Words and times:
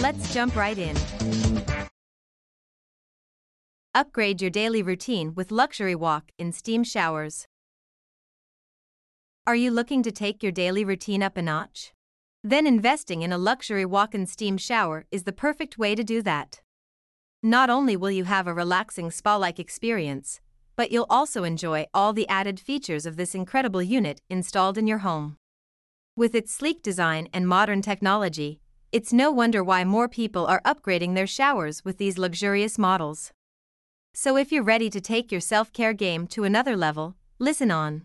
Let's 0.00 0.32
jump 0.32 0.56
right 0.56 0.78
in. 0.78 0.96
Upgrade 3.94 4.40
your 4.40 4.50
daily 4.50 4.82
routine 4.82 5.34
with 5.34 5.52
luxury 5.52 5.94
walk 5.94 6.30
in 6.38 6.52
steam 6.52 6.84
showers. 6.84 7.46
Are 9.46 9.54
you 9.54 9.70
looking 9.70 10.02
to 10.04 10.10
take 10.10 10.42
your 10.42 10.52
daily 10.52 10.86
routine 10.86 11.22
up 11.22 11.36
a 11.36 11.42
notch? 11.42 11.92
Then 12.42 12.66
investing 12.66 13.20
in 13.20 13.30
a 13.30 13.36
luxury 13.36 13.84
walk 13.84 14.14
in 14.14 14.24
steam 14.24 14.56
shower 14.56 15.04
is 15.10 15.24
the 15.24 15.32
perfect 15.32 15.76
way 15.76 15.94
to 15.94 16.02
do 16.02 16.22
that. 16.22 16.62
Not 17.42 17.68
only 17.68 17.94
will 17.94 18.10
you 18.10 18.24
have 18.24 18.46
a 18.46 18.54
relaxing 18.54 19.10
spa 19.10 19.36
like 19.36 19.58
experience, 19.58 20.40
but 20.76 20.90
you'll 20.90 21.06
also 21.10 21.44
enjoy 21.44 21.84
all 21.92 22.14
the 22.14 22.28
added 22.28 22.58
features 22.58 23.04
of 23.04 23.16
this 23.16 23.34
incredible 23.34 23.82
unit 23.82 24.22
installed 24.30 24.78
in 24.78 24.86
your 24.86 24.98
home. 24.98 25.36
With 26.16 26.34
its 26.34 26.54
sleek 26.54 26.82
design 26.82 27.28
and 27.34 27.46
modern 27.46 27.82
technology, 27.82 28.59
it's 28.92 29.12
no 29.12 29.30
wonder 29.30 29.62
why 29.62 29.84
more 29.84 30.08
people 30.08 30.46
are 30.46 30.60
upgrading 30.64 31.14
their 31.14 31.26
showers 31.26 31.84
with 31.84 31.98
these 31.98 32.18
luxurious 32.18 32.76
models. 32.76 33.30
So 34.12 34.36
if 34.36 34.50
you're 34.50 34.64
ready 34.64 34.90
to 34.90 35.00
take 35.00 35.30
your 35.30 35.40
self 35.40 35.72
care 35.72 35.92
game 35.92 36.26
to 36.28 36.42
another 36.42 36.76
level, 36.76 37.14
listen 37.38 37.70
on. 37.70 38.02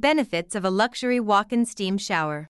Benefits 0.00 0.54
of 0.54 0.64
a 0.64 0.70
luxury 0.70 1.20
walk 1.20 1.52
in 1.52 1.66
steam 1.66 1.98
shower. 1.98 2.48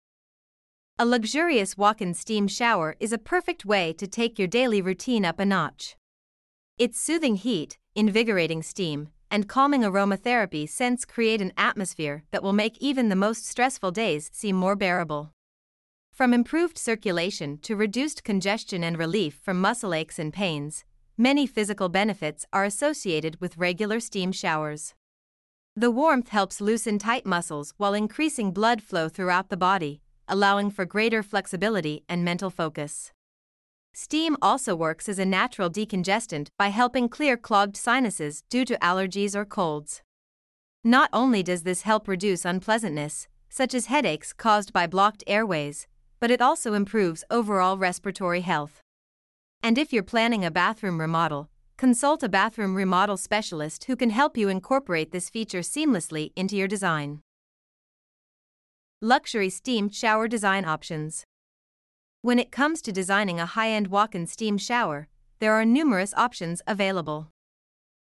A 0.97 1.05
luxurious 1.05 1.77
walk 1.77 2.01
in 2.01 2.15
steam 2.15 2.47
shower 2.47 2.95
is 3.01 3.13
a 3.13 3.19
perfect 3.19 3.65
way 3.65 3.93
to 3.93 4.07
take 4.07 4.39
your 4.39 4.47
daily 4.47 4.81
routine 4.81 5.25
up 5.25 5.41
a 5.41 5.45
notch. 5.45 5.97
Its 6.79 7.01
soothing 7.01 7.35
heat, 7.35 7.79
invigorating 7.97 8.63
steam, 8.63 9.09
and 9.29 9.49
calming 9.49 9.83
aromatherapy 9.83 10.69
scents 10.69 11.05
create 11.05 11.41
an 11.41 11.53
atmosphere 11.59 12.23
that 12.31 12.45
will 12.45 12.53
make 12.53 12.79
even 12.79 13.09
the 13.09 13.17
most 13.17 13.45
stressful 13.45 13.91
days 13.91 14.31
seem 14.33 14.55
more 14.55 14.77
bearable. 14.77 15.34
From 16.15 16.33
improved 16.33 16.79
circulation 16.79 17.59
to 17.63 17.75
reduced 17.75 18.23
congestion 18.23 18.85
and 18.85 18.97
relief 18.97 19.41
from 19.43 19.61
muscle 19.61 19.93
aches 19.93 20.17
and 20.17 20.33
pains, 20.33 20.85
many 21.19 21.45
physical 21.45 21.89
benefits 21.89 22.47
are 22.53 22.63
associated 22.63 23.41
with 23.41 23.59
regular 23.59 23.99
steam 23.99 24.31
showers. 24.31 24.95
The 25.75 25.91
warmth 25.91 26.29
helps 26.29 26.61
loosen 26.61 27.01
tight 27.01 27.27
muscles 27.27 27.75
while 27.79 27.95
increasing 27.95 28.53
blood 28.53 28.81
flow 28.81 29.09
throughout 29.09 29.49
the 29.49 29.57
body, 29.57 30.03
allowing 30.29 30.71
for 30.71 30.85
greater 30.85 31.21
flexibility 31.21 32.05
and 32.09 32.25
mental 32.25 32.49
focus. 32.49 33.11
Steam 33.93 34.37
also 34.41 34.77
works 34.77 35.09
as 35.09 35.19
a 35.19 35.25
natural 35.25 35.69
decongestant 35.69 36.47
by 36.57 36.69
helping 36.69 37.09
clear 37.09 37.37
clogged 37.37 37.77
sinuses 37.77 38.45
due 38.49 38.65
to 38.65 38.79
allergies 38.79 39.35
or 39.35 39.45
colds. 39.45 40.01
Not 40.85 41.11
only 41.13 41.43
does 41.43 41.65
this 41.65 41.83
help 41.83 42.07
reduce 42.07 42.45
unpleasantness, 42.45 43.27
such 43.49 43.75
as 43.75 43.87
headaches 43.87 44.33
caused 44.33 44.73
by 44.73 44.87
blocked 44.87 45.25
airways, 45.27 45.89
but 46.21 46.31
it 46.31 46.41
also 46.41 46.75
improves 46.75 47.25
overall 47.31 47.79
respiratory 47.79 48.43
health. 48.43 48.81
And 49.63 49.79
if 49.79 49.93
you're 49.93 50.03
planning 50.03 50.45
a 50.45 50.51
bathroom 50.51 51.01
remodel, 51.01 51.49
Consult 51.77 52.23
a 52.23 52.29
bathroom 52.29 52.77
remodel 52.77 53.17
specialist 53.17 53.85
who 53.85 53.97
can 53.97 54.11
help 54.11 54.37
you 54.37 54.49
incorporate 54.49 55.11
this 55.11 55.29
feature 55.29 55.59
seamlessly 55.59 56.33
into 56.37 56.57
your 56.57 56.69
design. 56.69 57.21
Luxury 59.03 59.51
steam 59.51 59.91
shower 59.91 60.29
design 60.29 60.65
options. 60.65 61.25
When 62.23 62.39
it 62.39 62.53
comes 62.53 62.81
to 62.83 62.93
designing 62.93 63.41
a 63.41 63.47
high 63.47 63.71
end 63.71 63.89
walk 63.89 64.15
in 64.15 64.29
steam 64.29 64.57
shower, 64.57 65.09
there 65.41 65.53
are 65.53 65.65
numerous 65.65 66.15
options 66.15 66.63
available. 66.69 67.33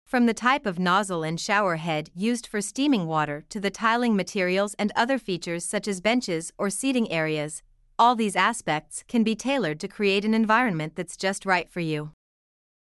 From 0.04 0.26
the 0.26 0.34
type 0.34 0.66
of 0.66 0.80
nozzle 0.80 1.22
and 1.22 1.38
shower 1.38 1.76
head 1.76 2.10
used 2.12 2.48
for 2.48 2.60
steaming 2.60 3.06
water 3.06 3.44
to 3.50 3.60
the 3.60 3.70
tiling 3.70 4.16
materials 4.16 4.74
and 4.80 4.90
other 4.96 5.16
features 5.16 5.64
such 5.64 5.86
as 5.86 6.00
benches 6.00 6.52
or 6.58 6.70
seating 6.70 7.10
areas, 7.12 7.62
all 8.00 8.16
these 8.16 8.34
aspects 8.34 9.04
can 9.08 9.22
be 9.22 9.36
tailored 9.36 9.78
to 9.78 9.86
create 9.86 10.24
an 10.24 10.32
environment 10.32 10.96
that's 10.96 11.18
just 11.18 11.44
right 11.44 11.68
for 11.68 11.80
you. 11.80 12.12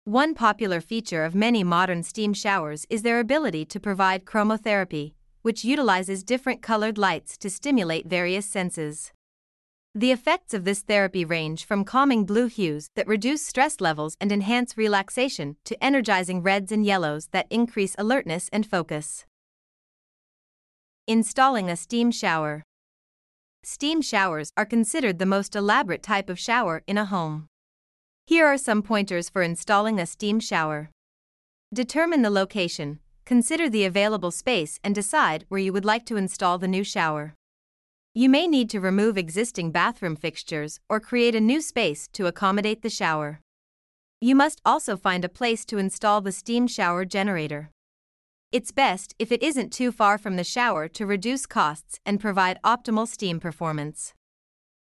One 0.06 0.34
popular 0.34 0.82
feature 0.82 1.24
of 1.24 1.36
many 1.36 1.64
modern 1.64 2.02
steam 2.02 2.34
showers 2.34 2.88
is 2.90 3.04
their 3.04 3.20
ability 3.20 3.66
to 3.66 3.80
provide 3.80 4.26
chromotherapy, 4.26 5.14
which 5.44 5.64
utilizes 5.64 6.24
different 6.24 6.64
colored 6.64 6.98
lights 6.98 7.38
to 7.38 7.50
stimulate 7.52 8.08
various 8.08 8.48
senses. 8.48 9.12
The 9.94 10.12
effects 10.12 10.56
of 10.56 10.66
this 10.66 10.80
therapy 10.82 11.24
range 11.24 11.64
from 11.64 11.86
calming 11.86 12.26
blue 12.26 12.48
hues 12.48 12.90
that 12.96 13.08
reduce 13.08 13.46
stress 13.46 13.80
levels 13.80 14.18
and 14.20 14.32
enhance 14.32 14.76
relaxation 14.80 15.58
to 15.66 15.82
energizing 15.84 16.42
reds 16.42 16.72
and 16.72 16.84
yellows 16.84 17.28
that 17.28 17.46
increase 17.52 17.94
alertness 18.00 18.50
and 18.52 18.66
focus. 18.66 19.26
Installing 21.06 21.70
a 21.70 21.76
steam 21.76 22.10
shower. 22.10 22.64
Steam 23.66 24.02
showers 24.02 24.52
are 24.58 24.66
considered 24.66 25.20
the 25.20 25.26
most 25.26 25.56
elaborate 25.56 26.04
type 26.04 26.30
of 26.30 26.38
shower 26.38 26.84
in 26.86 26.98
a 26.98 27.06
home. 27.06 27.48
Here 28.28 28.46
are 28.46 28.58
some 28.58 28.82
pointers 28.82 29.30
for 29.30 29.42
installing 29.42 30.00
a 30.00 30.06
steam 30.06 30.42
shower. 30.42 30.90
Determine 31.74 32.24
the 32.24 32.30
location, 32.30 33.00
consider 33.24 33.70
the 33.70 33.86
available 33.86 34.32
space, 34.32 34.82
and 34.84 34.94
decide 34.94 35.46
where 35.48 35.62
you 35.62 35.72
would 35.72 35.86
like 35.86 36.06
to 36.08 36.18
install 36.18 36.58
the 36.58 36.68
new 36.68 36.84
shower. 36.84 37.36
You 38.14 38.28
may 38.28 38.48
need 38.48 38.70
to 38.72 38.82
remove 38.82 39.18
existing 39.18 39.72
bathroom 39.72 40.18
fixtures 40.18 40.82
or 40.90 41.00
create 41.00 41.34
a 41.34 41.40
new 41.40 41.62
space 41.62 42.10
to 42.14 42.28
accommodate 42.28 42.82
the 42.82 42.90
shower. 42.90 43.40
You 44.20 44.36
must 44.36 44.60
also 44.66 44.98
find 44.98 45.24
a 45.24 45.30
place 45.30 45.64
to 45.66 45.78
install 45.78 46.20
the 46.20 46.34
steam 46.34 46.68
shower 46.68 47.06
generator. 47.06 47.72
It's 48.54 48.72
best 48.72 49.14
if 49.20 49.34
it 49.34 49.44
isn't 49.44 49.74
too 49.74 49.92
far 49.92 50.18
from 50.18 50.38
the 50.38 50.46
shower 50.46 50.88
to 50.88 51.06
reduce 51.06 51.46
costs 51.46 52.00
and 52.06 52.22
provide 52.22 52.62
optimal 52.64 53.10
steam 53.10 53.42
performance. 53.42 54.14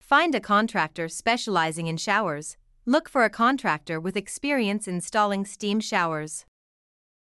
Find 0.01 0.35
a 0.35 0.41
contractor 0.41 1.11
specializing 1.11 1.87
in 1.89 1.99
showers 1.99 2.57
Look 2.89 3.07
for 3.07 3.23
a 3.23 3.29
contractor 3.29 4.01
with 4.01 4.17
experience 4.17 4.89
installing 4.89 5.45
steam 5.45 5.79
showers. 5.79 6.47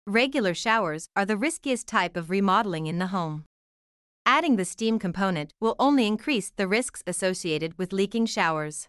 Regular 0.05 0.53
showers 0.53 1.09
are 1.13 1.25
the 1.25 1.35
riskiest 1.35 1.89
type 1.89 2.15
of 2.15 2.29
remodeling 2.29 2.87
in 2.87 2.99
the 2.99 3.07
home. 3.07 3.43
Adding 4.25 4.55
the 4.55 4.63
steam 4.63 4.97
component 4.97 5.51
will 5.59 5.75
only 5.77 6.07
increase 6.07 6.53
the 6.55 6.69
risks 6.69 7.03
associated 7.05 7.77
with 7.77 7.91
leaking 7.91 8.27
showers. 8.27 8.87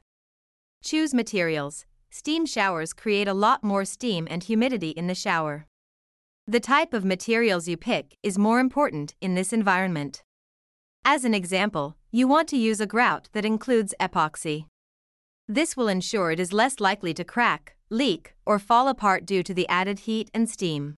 Choose 0.85 1.13
materials. 1.13 1.85
Steam 2.11 2.47
showers 2.47 2.93
create 2.93 3.27
a 3.27 3.35
lot 3.35 3.65
more 3.65 3.85
steam 3.85 4.29
and 4.31 4.45
humidity 4.45 4.91
in 4.91 5.09
the 5.09 5.17
shower. 5.17 5.67
The 6.51 6.61
type 6.61 6.95
of 6.95 7.05
materials 7.05 7.69
you 7.69 7.77
pick 7.77 8.17
is 8.23 8.39
more 8.39 8.59
important 8.59 9.15
in 9.21 9.35
this 9.35 9.53
environment. 9.53 10.23
As 11.05 11.27
an 11.27 11.35
example, 11.35 11.99
you 12.11 12.27
want 12.27 12.49
to 12.49 12.57
use 12.57 12.81
a 12.81 12.87
grout 12.87 13.29
that 13.35 13.45
includes 13.45 13.95
epoxy. 14.01 14.65
This 15.47 15.77
will 15.77 15.89
ensure 15.89 16.31
it 16.31 16.41
is 16.41 16.55
less 16.55 16.81
likely 16.81 17.13
to 17.13 17.23
crack, 17.23 17.77
leak, 17.91 18.35
or 18.47 18.59
fall 18.59 18.89
apart 18.89 19.27
due 19.27 19.43
to 19.43 19.53
the 19.53 19.69
added 19.69 19.99
heat 20.01 20.31
and 20.33 20.49
steam. 20.49 20.95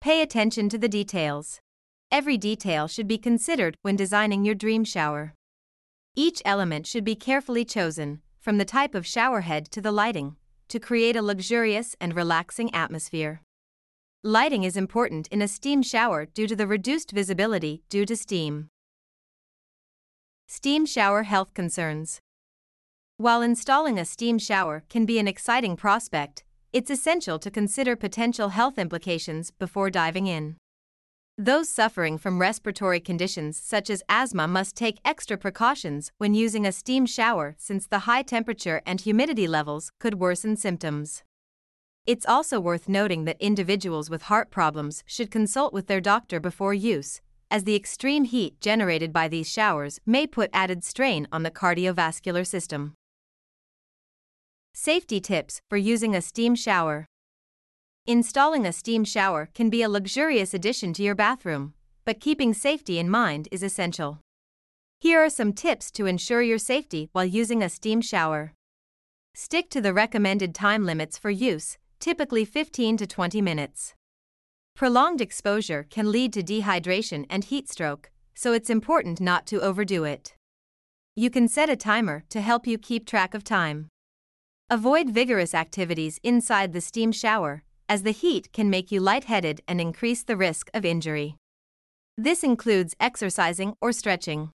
Pay 0.00 0.22
attention 0.22 0.68
to 0.70 0.76
the 0.76 0.88
details. 0.88 1.60
Every 2.10 2.36
detail 2.36 2.88
should 2.88 3.06
be 3.06 3.16
considered 3.16 3.76
when 3.82 3.94
designing 3.94 4.44
your 4.44 4.56
dream 4.56 4.82
shower. 4.82 5.34
Each 6.16 6.42
element 6.44 6.88
should 6.88 7.04
be 7.04 7.14
carefully 7.14 7.64
chosen, 7.64 8.22
from 8.40 8.58
the 8.58 8.64
type 8.64 8.96
of 8.96 9.06
shower 9.06 9.42
head 9.42 9.70
to 9.70 9.80
the 9.80 9.92
lighting, 9.92 10.34
to 10.66 10.80
create 10.80 11.14
a 11.14 11.22
luxurious 11.22 11.94
and 12.00 12.16
relaxing 12.16 12.74
atmosphere. 12.74 13.40
Lighting 14.26 14.64
is 14.64 14.74
important 14.74 15.28
in 15.28 15.42
a 15.42 15.46
steam 15.46 15.82
shower 15.82 16.24
due 16.24 16.46
to 16.46 16.56
the 16.56 16.66
reduced 16.66 17.10
visibility 17.10 17.82
due 17.90 18.06
to 18.06 18.16
steam. 18.16 18.70
Steam 20.48 20.86
shower 20.86 21.24
health 21.24 21.52
concerns. 21.52 22.22
While 23.18 23.42
installing 23.42 23.98
a 23.98 24.06
steam 24.06 24.38
shower 24.38 24.82
can 24.88 25.04
be 25.04 25.18
an 25.18 25.28
exciting 25.28 25.76
prospect, 25.76 26.42
it's 26.72 26.90
essential 26.90 27.38
to 27.38 27.50
consider 27.50 27.96
potential 27.96 28.48
health 28.48 28.78
implications 28.78 29.50
before 29.50 29.90
diving 29.90 30.26
in. 30.26 30.56
Those 31.36 31.68
suffering 31.68 32.16
from 32.16 32.40
respiratory 32.40 33.00
conditions 33.00 33.60
such 33.60 33.90
as 33.90 34.02
asthma 34.08 34.48
must 34.48 34.74
take 34.74 35.00
extra 35.04 35.36
precautions 35.36 36.12
when 36.16 36.32
using 36.32 36.64
a 36.64 36.72
steam 36.72 37.04
shower 37.04 37.56
since 37.58 37.86
the 37.86 38.06
high 38.08 38.22
temperature 38.22 38.80
and 38.86 39.02
humidity 39.02 39.46
levels 39.46 39.92
could 40.00 40.14
worsen 40.14 40.56
symptoms. 40.56 41.24
It's 42.06 42.26
also 42.26 42.60
worth 42.60 42.86
noting 42.86 43.24
that 43.24 43.40
individuals 43.40 44.10
with 44.10 44.24
heart 44.24 44.50
problems 44.50 45.02
should 45.06 45.30
consult 45.30 45.72
with 45.72 45.86
their 45.86 46.02
doctor 46.02 46.38
before 46.38 46.74
use, 46.74 47.22
as 47.50 47.64
the 47.64 47.74
extreme 47.74 48.24
heat 48.24 48.60
generated 48.60 49.10
by 49.10 49.26
these 49.26 49.50
showers 49.50 49.98
may 50.04 50.26
put 50.26 50.50
added 50.52 50.84
strain 50.84 51.26
on 51.32 51.44
the 51.44 51.50
cardiovascular 51.50 52.46
system. 52.46 52.92
Safety 54.74 55.18
tips 55.18 55.62
for 55.70 55.78
using 55.78 56.14
a 56.14 56.20
steam 56.20 56.54
shower. 56.54 57.06
Installing 58.06 58.66
a 58.66 58.72
steam 58.72 59.02
shower 59.04 59.48
can 59.54 59.70
be 59.70 59.80
a 59.80 59.88
luxurious 59.88 60.52
addition 60.52 60.92
to 60.92 61.02
your 61.02 61.14
bathroom, 61.14 61.72
but 62.04 62.20
keeping 62.20 62.52
safety 62.52 62.98
in 62.98 63.08
mind 63.08 63.48
is 63.50 63.62
essential. 63.62 64.18
Here 65.00 65.24
are 65.24 65.30
some 65.30 65.54
tips 65.54 65.90
to 65.92 66.04
ensure 66.04 66.42
your 66.42 66.58
safety 66.58 67.08
while 67.12 67.24
using 67.24 67.62
a 67.62 67.70
steam 67.70 68.02
shower. 68.02 68.52
Stick 69.32 69.70
to 69.70 69.80
the 69.80 69.94
recommended 69.94 70.54
time 70.54 70.84
limits 70.84 71.16
for 71.16 71.30
use, 71.30 71.78
typically 72.04 72.44
15 72.44 72.98
to 72.98 73.06
20 73.06 73.40
minutes. 73.40 73.94
Prolonged 74.76 75.22
exposure 75.22 75.86
can 75.88 76.12
lead 76.12 76.34
to 76.34 76.42
dehydration 76.42 77.24
and 77.30 77.44
heat 77.44 77.66
stroke, 77.66 78.10
so 78.34 78.52
it's 78.52 78.68
important 78.68 79.22
not 79.22 79.46
to 79.46 79.62
overdo 79.62 80.04
it. 80.04 80.34
You 81.16 81.30
can 81.30 81.48
set 81.48 81.70
a 81.70 81.76
timer 81.76 82.22
to 82.28 82.42
help 82.42 82.66
you 82.66 82.76
keep 82.76 83.06
track 83.06 83.32
of 83.32 83.42
time. 83.42 83.88
Avoid 84.68 85.08
vigorous 85.08 85.54
activities 85.54 86.20
inside 86.22 86.74
the 86.74 86.82
steam 86.82 87.10
shower, 87.10 87.62
as 87.88 88.02
the 88.02 88.10
heat 88.10 88.52
can 88.52 88.68
make 88.68 88.92
you 88.92 89.00
lightheaded 89.00 89.62
and 89.66 89.80
increase 89.80 90.22
the 90.22 90.36
risk 90.36 90.68
of 90.74 90.84
injury. 90.84 91.36
This 92.18 92.44
includes 92.44 92.94
exercising 93.00 93.76
or 93.80 93.92
stretching. 93.92 94.50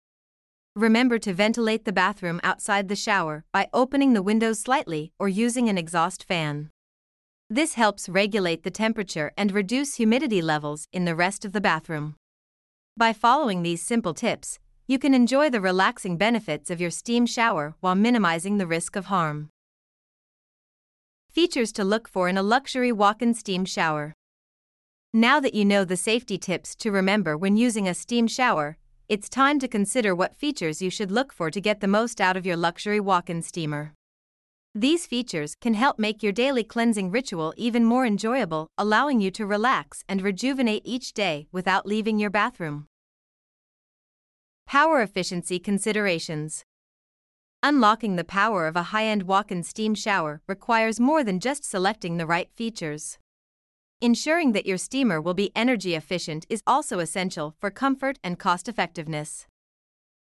Remember 0.77 1.19
to 1.21 1.33
ventilate 1.33 1.87
the 1.87 1.99
bathroom 2.03 2.43
outside 2.45 2.89
the 2.89 2.95
shower 3.07 3.47
by 3.53 3.71
opening 3.73 4.13
the 4.13 4.29
windows 4.31 4.61
slightly 4.61 5.13
or 5.19 5.31
using 5.31 5.71
an 5.71 5.79
exhaust 5.79 6.25
fan. 6.25 6.69
This 7.51 7.75
helps 7.75 8.11
regulate 8.11 8.63
the 8.63 8.71
temperature 8.71 9.33
and 9.35 9.51
reduce 9.53 9.95
humidity 9.95 10.43
levels 10.43 10.87
in 10.93 11.07
the 11.07 11.15
rest 11.15 11.47
of 11.47 11.53
the 11.53 11.63
bathroom. 11.63 12.15
By 12.95 13.15
following 13.15 13.63
these 13.63 13.81
simple 13.81 14.13
tips, 14.13 14.59
you 14.87 14.99
can 14.99 15.15
enjoy 15.15 15.49
the 15.49 15.61
relaxing 15.61 16.19
benefits 16.19 16.71
of 16.71 16.79
your 16.79 16.91
steam 16.91 17.25
shower 17.25 17.75
while 17.81 17.95
minimizing 17.95 18.59
the 18.59 18.67
risk 18.67 18.97
of 18.97 19.07
harm. 19.07 19.49
Features 21.31 21.73
to 21.73 21.85
look 21.85 22.07
for 22.07 22.29
in 22.29 22.37
a 22.37 22.43
luxury 22.43 22.93
walk 22.93 23.23
in 23.23 23.33
steam 23.33 23.65
shower. 23.65 24.13
Now 25.15 25.41
that 25.41 25.55
you 25.55 25.65
know 25.65 25.87
the 25.87 25.97
safety 25.97 26.37
tips 26.37 26.75
to 26.77 26.91
remember 26.91 27.35
when 27.35 27.57
using 27.57 27.89
a 27.89 27.95
steam 27.95 28.27
shower, 28.27 28.77
it's 29.09 29.31
time 29.31 29.59
to 29.61 29.69
consider 29.69 30.15
what 30.15 30.37
features 30.37 30.83
you 30.83 30.91
should 30.91 31.11
look 31.11 31.33
for 31.33 31.51
to 31.51 31.63
get 31.63 31.81
the 31.81 31.89
most 31.89 32.21
out 32.21 32.37
of 32.37 32.45
your 32.45 32.59
luxury 32.59 33.01
walk 33.01 33.31
in 33.31 33.41
steamer. 33.41 33.95
These 34.75 35.07
features 35.07 35.55
can 35.55 35.75
help 35.75 35.99
make 35.99 36.23
your 36.23 36.33
daily 36.33 36.63
cleansing 36.63 37.11
ritual 37.11 37.55
even 37.57 37.85
more 37.85 38.05
enjoyable, 38.05 38.69
allowing 38.77 39.21
you 39.21 39.31
to 39.33 39.47
relax 39.47 40.05
and 40.09 40.21
rejuvenate 40.21 40.83
each 40.85 41.15
day 41.15 41.49
without 41.51 41.87
leaving 41.87 42.19
your 42.19 42.31
bathroom. 42.31 42.87
Power 44.67 45.01
efficiency 45.01 45.59
considerations. 45.59 46.65
Unlocking 47.63 48.17
the 48.17 48.25
power 48.25 48.67
of 48.67 48.77
a 48.77 48.93
high 48.95 49.07
end 49.07 49.23
walk 49.23 49.51
in 49.51 49.63
steam 49.63 49.95
shower 49.95 50.43
requires 50.47 51.01
more 51.01 51.25
than 51.25 51.41
just 51.41 51.65
selecting 51.65 52.19
the 52.19 52.27
right 52.27 52.51
features. 52.55 53.19
Ensuring 54.01 54.53
that 54.53 54.67
your 54.67 54.79
steamer 54.79 55.21
will 55.21 55.35
be 55.35 55.51
energy 55.57 55.95
efficient 55.95 56.47
is 56.49 56.63
also 56.67 56.99
essential 56.99 57.57
for 57.59 57.71
comfort 57.71 58.19
and 58.23 58.39
cost 58.39 58.69
effectiveness. 58.69 59.47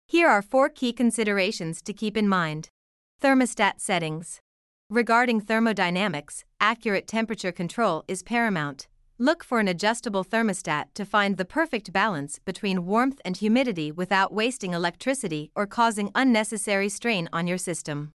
Here 0.06 0.28
are 0.28 0.42
four 0.42 0.68
key 0.70 0.92
considerations 0.94 1.82
to 1.82 1.92
keep 1.92 2.16
in 2.16 2.26
mind 2.26 2.70
Thermostat 3.20 3.80
settings. 3.80 4.40
Regarding 4.88 5.40
thermodynamics, 5.40 6.44
accurate 6.60 7.08
temperature 7.08 7.50
control 7.50 8.04
is 8.06 8.22
paramount. 8.22 8.86
Look 9.18 9.42
for 9.42 9.58
an 9.58 9.66
adjustable 9.66 10.24
thermostat 10.24 10.94
to 10.94 11.04
find 11.04 11.36
the 11.36 11.44
perfect 11.44 11.92
balance 11.92 12.38
between 12.38 12.86
warmth 12.86 13.20
and 13.24 13.36
humidity 13.36 13.90
without 13.90 14.32
wasting 14.32 14.72
electricity 14.72 15.50
or 15.56 15.66
causing 15.66 16.12
unnecessary 16.14 16.88
strain 16.88 17.28
on 17.32 17.48
your 17.48 17.58
system. 17.58 18.12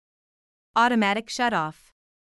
Automatic 0.76 1.28
shutoff. 1.28 1.92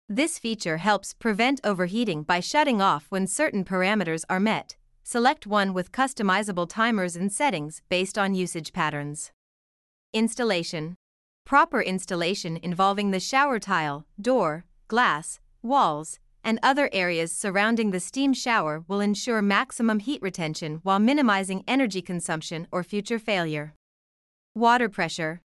This 0.10 0.38
feature 0.38 0.76
helps 0.76 1.14
prevent 1.14 1.62
overheating 1.64 2.24
by 2.24 2.42
shutting 2.42 2.82
off 2.82 3.06
when 3.08 3.28
certain 3.28 3.64
parameters 3.64 4.26
are 4.30 4.42
met. 4.42 4.76
Select 5.04 5.48
one 5.48 5.74
with 5.74 5.94
customizable 5.94 6.68
timers 6.68 7.16
and 7.16 7.32
settings 7.32 7.82
based 7.88 8.18
on 8.18 8.36
usage 8.36 8.74
patterns. 8.74 9.32
Installation. 10.12 10.98
Proper 11.48 11.82
installation 11.82 12.60
involving 12.62 13.12
the 13.12 13.22
shower 13.22 13.58
tile, 13.58 14.06
door, 14.20 14.66
glass, 14.90 15.40
walls, 15.62 16.20
and 16.44 16.60
other 16.62 16.90
areas 16.92 17.32
surrounding 17.32 17.92
the 17.92 18.02
steam 18.02 18.34
shower 18.34 18.84
will 18.90 19.00
ensure 19.00 19.42
maximum 19.42 20.00
heat 20.00 20.22
retention 20.22 20.82
while 20.84 21.00
minimizing 21.00 21.64
energy 21.66 22.02
consumption 22.02 22.68
or 22.70 22.84
future 22.84 23.18
failure. 23.18 23.74
Water 24.56 24.90
pressure. 24.90 25.40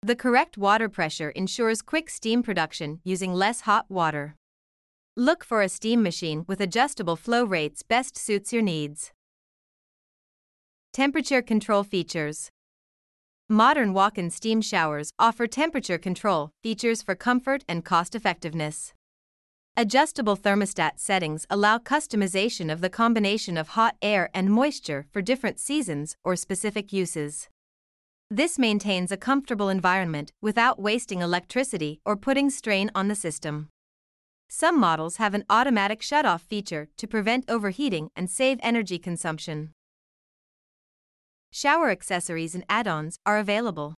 The 0.00 0.14
correct 0.14 0.56
water 0.58 0.88
pressure 0.88 1.30
ensures 1.30 1.82
quick 1.82 2.08
steam 2.08 2.44
production 2.44 3.00
using 3.02 3.34
less 3.34 3.62
hot 3.62 3.86
water. 3.88 4.36
Look 5.16 5.42
for 5.42 5.62
a 5.62 5.68
steam 5.68 6.04
machine 6.04 6.44
with 6.46 6.60
adjustable 6.60 7.16
flow 7.16 7.42
rates 7.42 7.82
best 7.82 8.16
suits 8.16 8.52
your 8.52 8.62
needs. 8.62 9.10
Temperature 10.92 11.42
control 11.42 11.82
features. 11.82 12.52
Modern 13.50 13.94
walk 13.94 14.18
in 14.18 14.28
steam 14.28 14.60
showers 14.60 15.10
offer 15.18 15.46
temperature 15.46 15.96
control 15.96 16.50
features 16.62 17.00
for 17.00 17.14
comfort 17.14 17.64
and 17.66 17.82
cost 17.82 18.14
effectiveness. 18.14 18.92
Adjustable 19.74 20.36
thermostat 20.36 20.98
settings 20.98 21.46
allow 21.48 21.78
customization 21.78 22.70
of 22.70 22.82
the 22.82 22.90
combination 22.90 23.56
of 23.56 23.68
hot 23.68 23.96
air 24.02 24.28
and 24.34 24.50
moisture 24.50 25.06
for 25.10 25.22
different 25.22 25.58
seasons 25.58 26.14
or 26.22 26.36
specific 26.36 26.92
uses. 26.92 27.48
This 28.30 28.58
maintains 28.58 29.10
a 29.10 29.16
comfortable 29.16 29.70
environment 29.70 30.30
without 30.42 30.78
wasting 30.78 31.22
electricity 31.22 32.02
or 32.04 32.16
putting 32.16 32.50
strain 32.50 32.90
on 32.94 33.08
the 33.08 33.14
system. 33.14 33.70
Some 34.50 34.78
models 34.78 35.16
have 35.16 35.32
an 35.32 35.46
automatic 35.48 36.02
shutoff 36.02 36.42
feature 36.42 36.88
to 36.98 37.06
prevent 37.06 37.46
overheating 37.48 38.10
and 38.14 38.28
save 38.28 38.58
energy 38.62 38.98
consumption. 38.98 39.70
Shower 41.50 41.90
accessories 41.90 42.54
and 42.54 42.64
add 42.68 42.86
ons 42.86 43.18
are 43.24 43.38
available. 43.38 43.94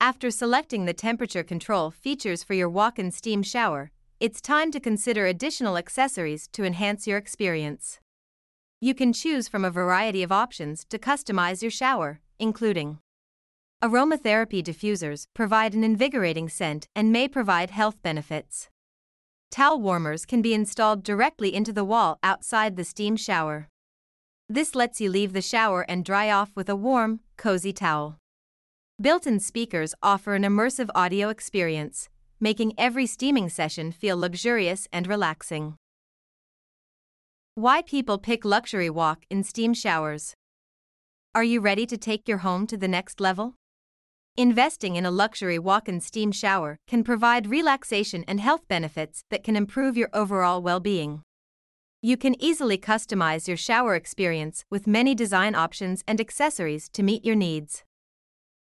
After 0.00 0.30
selecting 0.30 0.84
the 0.84 0.92
temperature 0.92 1.42
control 1.42 1.90
features 1.90 2.42
for 2.42 2.54
your 2.54 2.68
walk 2.68 2.98
in 2.98 3.10
steam 3.10 3.42
shower, 3.42 3.90
it's 4.20 4.40
time 4.40 4.70
to 4.72 4.80
consider 4.80 5.26
additional 5.26 5.76
accessories 5.76 6.48
to 6.52 6.64
enhance 6.64 7.06
your 7.06 7.18
experience. 7.18 7.98
You 8.80 8.94
can 8.94 9.12
choose 9.12 9.48
from 9.48 9.64
a 9.64 9.70
variety 9.70 10.22
of 10.22 10.32
options 10.32 10.84
to 10.90 10.98
customize 10.98 11.62
your 11.62 11.70
shower, 11.70 12.20
including 12.38 12.98
Aromatherapy 13.82 14.62
diffusers 14.62 15.26
provide 15.34 15.74
an 15.74 15.82
invigorating 15.82 16.48
scent 16.48 16.86
and 16.94 17.10
may 17.10 17.26
provide 17.26 17.70
health 17.70 18.00
benefits. 18.02 18.68
Towel 19.50 19.80
warmers 19.80 20.24
can 20.24 20.40
be 20.40 20.54
installed 20.54 21.02
directly 21.02 21.52
into 21.52 21.72
the 21.72 21.84
wall 21.84 22.18
outside 22.22 22.76
the 22.76 22.84
steam 22.84 23.16
shower. 23.16 23.68
This 24.52 24.74
lets 24.74 25.00
you 25.00 25.08
leave 25.08 25.32
the 25.32 25.40
shower 25.40 25.80
and 25.88 26.04
dry 26.04 26.30
off 26.30 26.50
with 26.54 26.68
a 26.68 26.76
warm, 26.76 27.20
cozy 27.38 27.72
towel. 27.72 28.18
Built 29.00 29.26
in 29.26 29.40
speakers 29.40 29.94
offer 30.02 30.34
an 30.34 30.42
immersive 30.42 30.90
audio 30.94 31.30
experience, 31.30 32.10
making 32.38 32.74
every 32.76 33.06
steaming 33.06 33.48
session 33.48 33.92
feel 33.92 34.18
luxurious 34.18 34.86
and 34.92 35.06
relaxing. 35.06 35.76
Why 37.54 37.80
people 37.80 38.18
pick 38.18 38.44
luxury 38.44 38.90
walk 38.90 39.24
in 39.30 39.42
steam 39.42 39.72
showers. 39.72 40.34
Are 41.34 41.44
you 41.44 41.62
ready 41.62 41.86
to 41.86 41.96
take 41.96 42.28
your 42.28 42.44
home 42.44 42.66
to 42.66 42.76
the 42.76 42.88
next 42.88 43.22
level? 43.22 43.54
Investing 44.36 44.96
in 44.96 45.06
a 45.06 45.10
luxury 45.10 45.58
walk 45.58 45.88
in 45.88 45.98
steam 45.98 46.30
shower 46.30 46.76
can 46.86 47.02
provide 47.04 47.46
relaxation 47.46 48.22
and 48.28 48.38
health 48.38 48.68
benefits 48.68 49.22
that 49.30 49.44
can 49.44 49.56
improve 49.56 49.96
your 49.96 50.10
overall 50.12 50.60
well 50.60 50.78
being. 50.78 51.22
You 52.04 52.16
can 52.16 52.34
easily 52.42 52.78
customize 52.78 53.46
your 53.46 53.56
shower 53.56 53.94
experience 53.94 54.64
with 54.68 54.88
many 54.88 55.14
design 55.14 55.54
options 55.54 56.02
and 56.08 56.20
accessories 56.20 56.88
to 56.88 57.02
meet 57.04 57.24
your 57.24 57.36
needs. 57.36 57.84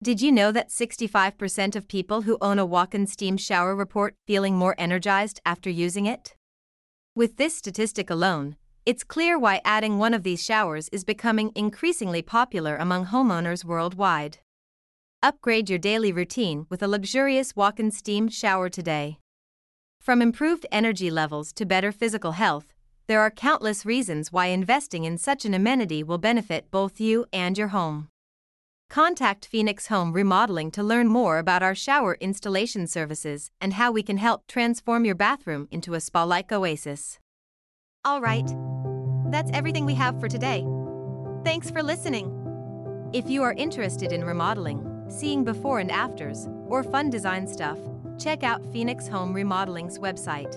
Did 0.02 0.20
you 0.20 0.32
know 0.32 0.50
that 0.50 0.70
65% 0.70 1.76
of 1.76 1.86
people 1.86 2.22
who 2.22 2.36
own 2.40 2.58
a 2.58 2.66
walk 2.66 2.96
in 2.96 3.06
steam 3.06 3.36
shower 3.36 3.76
report 3.76 4.16
feeling 4.26 4.56
more 4.56 4.74
energized 4.76 5.40
after 5.46 5.70
using 5.70 6.04
it? 6.04 6.34
With 7.14 7.36
this 7.36 7.56
statistic 7.56 8.10
alone, 8.10 8.56
it's 8.84 9.04
clear 9.04 9.38
why 9.38 9.60
adding 9.64 9.98
one 9.98 10.14
of 10.14 10.24
these 10.24 10.44
showers 10.44 10.88
is 10.88 11.04
becoming 11.04 11.52
increasingly 11.54 12.22
popular 12.22 12.74
among 12.74 13.06
homeowners 13.06 13.64
worldwide. 13.64 14.38
Upgrade 15.22 15.70
your 15.70 15.78
daily 15.78 16.10
routine 16.10 16.66
with 16.70 16.82
a 16.82 16.88
luxurious 16.88 17.54
walk 17.54 17.78
in 17.78 17.92
steam 17.92 18.26
shower 18.26 18.68
today. 18.68 19.18
From 20.00 20.22
improved 20.22 20.66
energy 20.72 21.08
levels 21.08 21.52
to 21.52 21.64
better 21.64 21.92
physical 21.92 22.32
health, 22.32 22.74
there 23.08 23.22
are 23.22 23.30
countless 23.30 23.86
reasons 23.86 24.30
why 24.30 24.46
investing 24.46 25.04
in 25.04 25.16
such 25.16 25.46
an 25.46 25.54
amenity 25.54 26.02
will 26.02 26.18
benefit 26.18 26.70
both 26.70 27.00
you 27.00 27.24
and 27.32 27.56
your 27.56 27.68
home. 27.68 28.08
Contact 28.90 29.46
Phoenix 29.46 29.86
Home 29.86 30.12
Remodeling 30.12 30.70
to 30.72 30.82
learn 30.82 31.08
more 31.08 31.38
about 31.38 31.62
our 31.62 31.74
shower 31.74 32.18
installation 32.20 32.86
services 32.86 33.50
and 33.62 33.74
how 33.74 33.90
we 33.90 34.02
can 34.02 34.18
help 34.18 34.46
transform 34.46 35.06
your 35.06 35.14
bathroom 35.14 35.68
into 35.70 35.94
a 35.94 36.00
spa 36.00 36.22
like 36.24 36.52
oasis. 36.52 37.18
All 38.04 38.20
right. 38.20 38.46
That's 39.30 39.50
everything 39.52 39.86
we 39.86 39.94
have 39.94 40.20
for 40.20 40.28
today. 40.28 40.66
Thanks 41.44 41.70
for 41.70 41.82
listening. 41.82 42.34
If 43.14 43.28
you 43.30 43.42
are 43.42 43.54
interested 43.54 44.12
in 44.12 44.22
remodeling, 44.24 45.06
seeing 45.08 45.44
before 45.44 45.80
and 45.80 45.90
afters, 45.90 46.46
or 46.66 46.82
fun 46.82 47.08
design 47.08 47.46
stuff, 47.46 47.78
check 48.18 48.42
out 48.42 48.70
Phoenix 48.70 49.08
Home 49.08 49.32
Remodeling's 49.32 49.98
website. 49.98 50.54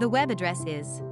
The 0.00 0.08
web 0.08 0.30
address 0.30 0.64
is 0.66 1.02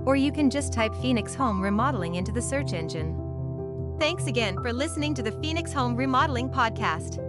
Or 0.04 0.16
you 0.16 0.32
can 0.32 0.50
just 0.50 0.74
type 0.74 0.96
Phoenix 0.96 1.36
Home 1.36 1.62
Remodeling 1.62 2.16
into 2.16 2.32
the 2.32 2.42
search 2.42 2.74
engine. 2.74 3.96
Thanks 4.00 4.26
again 4.26 4.56
for 4.56 4.74
listening 4.74 5.14
to 5.14 5.22
the 5.22 5.34
Phoenix 5.34 5.72
Home 5.74 5.96
Remodeling 5.96 6.50
Podcast. 6.50 7.20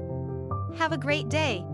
Have 0.78 0.92
a 0.92 0.98
great 0.98 1.28
day 1.28 1.66